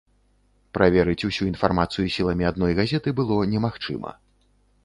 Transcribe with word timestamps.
Праверыць 0.77 1.25
усю 1.29 1.43
інфармацыю 1.51 2.07
сіламі 2.17 2.47
адной 2.53 2.71
газеты 2.81 3.09
было 3.21 3.39
немагчыма. 3.53 4.19